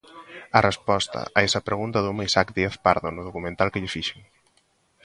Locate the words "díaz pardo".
2.57-3.07